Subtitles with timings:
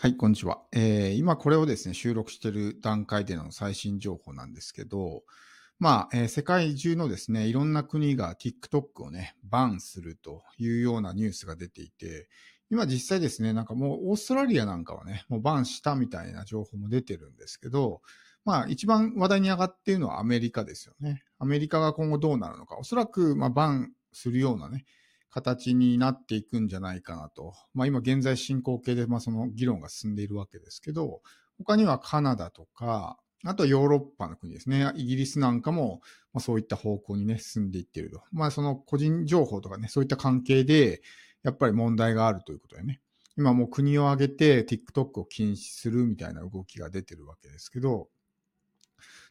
[0.00, 0.62] はい、こんにちは。
[0.70, 5.24] えー今これをですね、収録している段階での最新情報なんですけど、
[5.80, 12.28] まあ、えー世界中のですね、いろんな国が TikTok をね、バンするというようなニュースが出ていて、
[12.70, 18.00] 今実際ですね、なんかもうオーストラリアなんかはね、もうバンしたみたいな情報も出てるんですけど、
[18.44, 21.24] まあ一番話題に上がっているのはアメリカですよね。
[21.40, 24.84] アメリカが今後どうなるのか、おそらくまあバンするようなね、
[25.30, 27.54] 形になっていくんじゃないかなと。
[27.74, 31.22] まあ今現在進行形でまあその議論が進んでいるわけですけど、
[31.58, 34.90] 他にはカナダとか、あとヨーロッパの国ですね。
[34.96, 36.00] イギリスなんかも、
[36.32, 38.22] まあ、そういった方向にね、進んでいっていると。
[38.32, 41.02] まあその個人情報とかね、そういった関係で、
[41.42, 43.00] やっぱり問題があるということでね。
[43.36, 48.08] 今もう国を挙げて TikTok を禁止するみたいな動きが出てるわけですけど、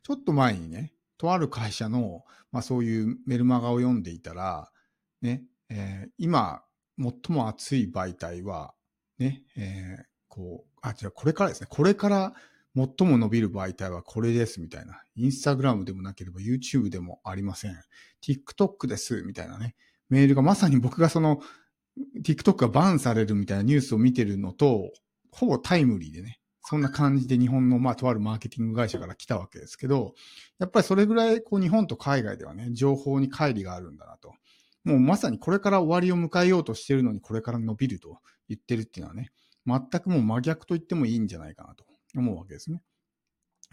[0.03, 4.71] ちょっと前にね、とある会社の、まあそういうメルマガを読んでいたら、
[5.21, 6.63] ね、えー今、
[6.99, 8.73] 最も熱い媒体は、
[9.19, 11.67] ね、えーこう、あ、違う、これからですね。
[11.69, 12.33] これから
[12.75, 15.01] 最も伸びる媒体はこれです、みたいな。
[15.15, 17.75] インスタグラムでもなければ YouTube でもありません。
[18.21, 19.75] TikTok です、みたいなね。
[20.09, 21.41] メールがまさに僕がその、
[22.23, 24.91] TikTok がバンされるみたいなニュースを見てるのと、
[25.31, 26.39] ほぼタイムリーでね。
[26.61, 30.13] そんな感じで日本の、まあ、とあるマーケティング会社から来たわけですけど、
[30.59, 34.33] やっぱりそれぐらい、こう、日本と海外ではね、情報に乖離があるんだなと。
[34.83, 39.31] もうまさにこれから終わりを迎えようとしてるのにこれから伸びると言ってるっていうのはね、
[39.65, 41.83] 全くもう真逆と言ってもいいんじゃないかなと
[42.15, 42.81] 思うわけですね。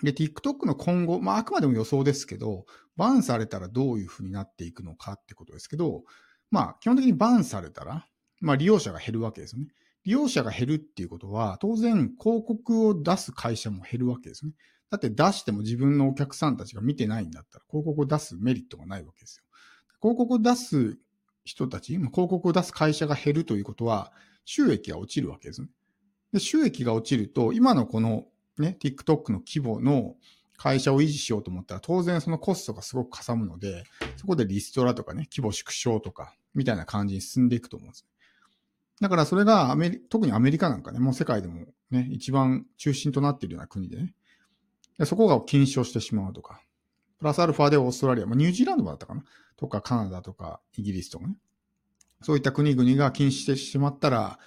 [0.03, 2.65] で、TikTok の今後、まああくまでも予想ですけど、
[2.97, 6.03] バンされたらどういう風になっていくのかってことですけど、
[6.51, 8.07] まあ基本的にバンされたら、
[8.41, 9.69] まあ利用者が減るわけですよね。
[10.05, 14.53] 利用者が減るっていうことは、当然広告を出す会社も減るわけですね。
[14.91, 19.45] だって出しても自分のお客さんたちが見てないんだったら、広告を出すメリットがないわけですよ。
[20.05, 20.99] 広告を出す
[21.47, 24.13] 人たち、広告を出す会社が減るということは、
[24.45, 25.69] 収益が落ちるわけですね。
[26.31, 28.27] で、収益が落ちると、今のこの
[28.59, 30.17] ね、TikTok の規模の
[30.59, 33.85] 会社を維持しようと思ったら、当然そのコストがすごくかさむので、
[34.17, 38.07] そこでリストラとかね、規模縮小とか、みたいな感じに進んでいくと思うんです。
[39.01, 44.15] だからそれがアメリ、特にアメリカなんかね、もう世界でもね、一番中心となっているような国でね、
[45.07, 46.61] そこが禁止をしてしまうとか、
[47.19, 49.25] プラスアルファでオーストラリア、まあ、ニュージーランドだったかな
[49.57, 51.37] とか、カナダとか、イギリスとかね。
[52.23, 54.39] そういった国々が禁止してしまったら、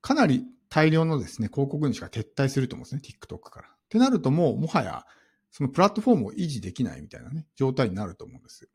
[0.00, 3.68] かなり大量のですね、広告主が撤退すると思うんですね、TikTok から。
[3.68, 5.04] ってなるともう、もはや、
[5.50, 8.68] そのプラットフォームを維持できないみたいなね、状態になると思うんです。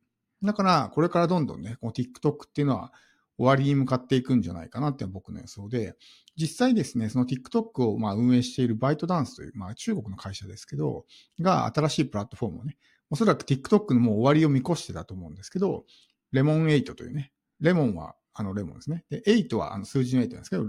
[0.44, 2.91] だから、これからどんどんね、この TikTok っていうのは
[3.38, 5.96] 終わりに向かっていくんじゃないかなっていうのは僕の予想で、
[6.38, 11.06] 実際ですね、その TikTok をまあ運営しているバイトダンスという、まあ中国の会社ですけど、
[11.40, 12.78] が新しいプラットフォームをね、
[13.09, 15.85] おそらく TikTok のもう終わりを見越してたと思うんですけど、
[16.31, 19.06] レモン8というね、レモンはあのレモンですね。
[19.09, 20.66] で、8はあの数字の8なんですけど、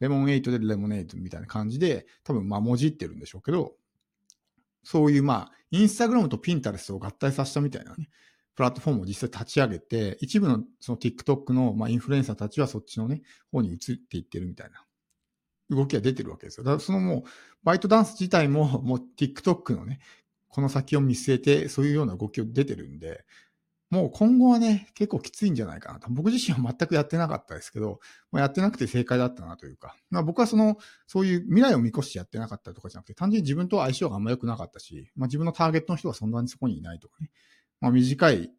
[0.00, 3.74] レモン8でレモネードみたいな感じで、多分まあ文字ってるんでしょうけど、
[4.82, 8.08] そういうまあ、インスタグラムとピンタレスを合体させたみたいなね、
[8.54, 14.84] プラットフォームを実際立ち上げて、一部のその TikTok のまあインフルエンサーたちはそっちのね、方に移っていってるみたいな
[15.70, 16.64] 動きが出てるわけですよ。
[16.64, 17.22] だからそのもう、
[17.62, 20.00] バイトダンス自体も もう TikTok のね、
[20.48, 23.24] この先を見据えて、そういうような動きを出てるんで、
[23.90, 26.08] もう今後はね、結構きついんじゃないかなと。
[26.10, 28.00] 僕自身は全くやってなかったですけど、
[28.32, 37.30] まあ、やってなくて正解だったなというか、まあ、僕はその、そういう未来を見越してやってなかったとかじゃなくて、単純に自分と相性があんま良くなかったし、まあ、自分のターゲットの人はそんなにそこにいないとかね。
[37.84, 38.50] まあ、短い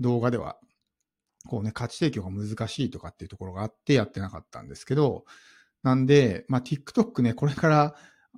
[0.00, 0.58] 動画では、
[1.46, 5.24] こうね、価値提供が難しいとかっていうところがあってやってなかったんですけど、
[5.84, 7.94] なんで、まあ、TikTok ね、これから、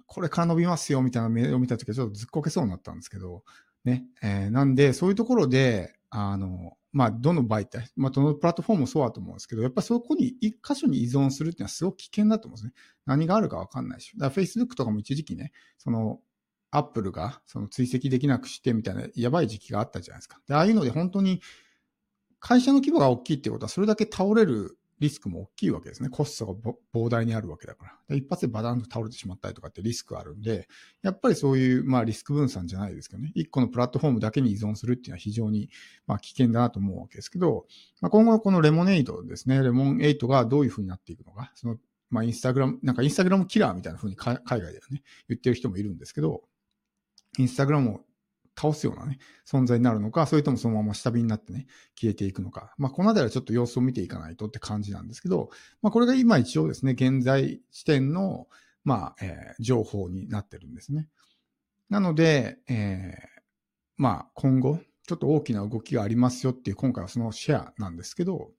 [0.06, 3.42] これから伸びますよみたいなメールを見たときはちょっとずっこけそうになったんですけど、
[3.86, 12.72] ね、えーなんで、そういうところで、あの、まあ、どの媒体、まあ、どのプラットフォームもそうだと思うんですけど、やっぱそこに一箇所に依存するっていうのはすごく危険だと思うんですね。
[13.06, 14.12] 何があるかわかんないし。
[14.18, 16.20] だから Facebook とかも一時期ね、その、
[16.76, 20.40] Apple がその追跡できなくしてみたいなやばい時期があったじゃないですか。
[20.48, 21.40] で、ああいうので本当に
[22.40, 26.08] 会社の規模が大きいってことはそれだけ倒れるリスクも大きいわけですね。
[26.08, 26.54] コストが
[26.94, 27.92] 膨大にあるわけだから。
[28.08, 30.68] で一発でバダンと倒れてしまったりとかってリスクあるんで、
[31.02, 33.32] やっぱりそういう、まあリスク分散じゃないですけどね。
[33.34, 35.68] 一個のプラットフォームだけに依存するっていうのは非常に、
[36.06, 37.66] まあ危険だなと思うわけですけど、
[38.00, 39.62] まあ今後このレモネードですね。
[39.62, 41.50] レモン8がどういう風になっていくのか。
[41.54, 41.76] その、
[42.10, 46.42] まあインスタグラム、なんかインスタグラムキラーみたいな風に海外ではね、言ってる人もいるんですけど、
[47.38, 48.00] インスタグラムを
[48.56, 51.66] 倒すようなね、存在になるのか、それともそのまま下火になってね、
[51.98, 52.74] 消えていくのか。
[52.78, 55.50] まあ、このあたりはちょっと様子を見ていかないとって感じなんですけど、
[55.82, 58.46] まあ、これが今一応ですね、現在時点の、
[58.84, 61.08] まあ、えー情報になってるんですね。
[61.88, 63.42] なので、えー
[63.96, 68.52] まあ、今後、ちょっと大きな動きがありますよっていう、今回はそのシェアなんですけど、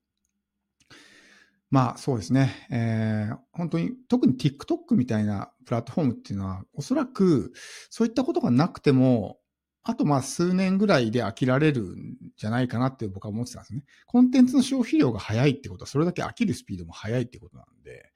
[1.70, 2.54] まあそうですね。
[2.70, 7.52] えー、本当に、特に TikTok みたいなプラットフォームっていうのは、おそらく
[7.90, 9.38] そういったことがなくても、
[9.82, 13.84] あとまあ数年ぐらいで飽きられるんじゃないかなって僕は思ってたんですね。
[14.06, 18.12] コンテンツの消費量が早いってことは、それだけ飽きるスピードも速いってことなんで、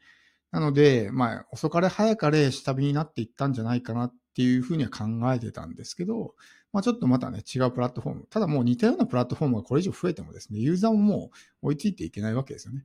[0.52, 6.34] なので、まあ遅かれ早かれ下火になっていったんじゃないかなっていうふうには考えてたんですけど、
[6.72, 8.26] まあちょっとまたね、違うプラットフォーム。
[8.30, 11.30] ただもう似たようなプラットフォームがこれ以上増えてもですね、ユーザーもも
[11.62, 12.84] う追いついていけないわけですよね。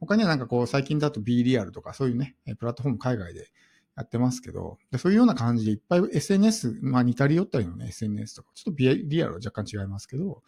[0.00, 3.48] 他にはなんかこう、最近だと B リアルとかそういうね、プラットフォーム海外で
[3.96, 10.42] やってますけど、でそういうような感じでいっぱい SNS、まあ似たり寄ったりのね、SNS とか、ちょっと B リアルは若干違いますけど、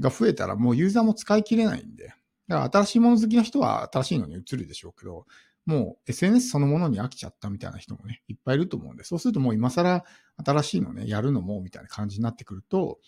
[0.00, 2.14] が増えたらもうユーザーも使い切れないんで、
[2.48, 5.26] だから新しいもの好きな人は新しいのに移るでしょうけど、
[5.66, 10.04] もう SNS そのものに飽きちゃったみたいな人もね、いっぱいいると思うんで、そうするともう今更
[10.44, 12.98] 新しいのね、やるのもみたいな感じになってくると、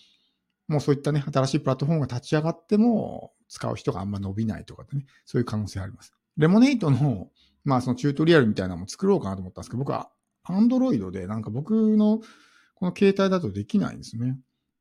[0.69, 6.13] もうそういったね、新しいプラットフォームが立ち上がっても、使う人があんま伸びないとかってね、そういう可能性あります。
[6.37, 7.31] レモネイトの、
[7.65, 10.11] まあそのチュートリアルみたいなのも作ろうかなと思ったんですけど、僕は
[10.45, 12.21] アンドロイドでなんか僕の
[12.75, 14.39] この携帯だとできないんですね。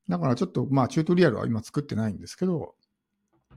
[0.09, 2.75] だからちょっとまあチュートリアルは今作ってないんですけど、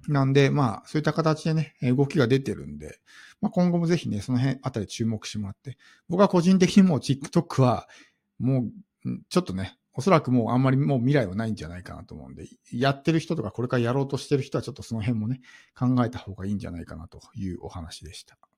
[0.06, 3.00] なんでまあそういった形でね、動きが出てるんで、
[3.40, 5.76] まあ今後もぜひね、その辺あたり注目してもらって、
[6.08, 7.88] 僕は個人的にもう TikTok は
[8.38, 8.66] も
[9.04, 15.40] うちょっとね、おそらくもうあんまりもう未来はないんじゃないかなと思うんで、やってる人とかこれからやろうとしてる人はちょっとその辺もね、
[15.76, 18.38] 考えた方がいいんじゃないかなというお話でした。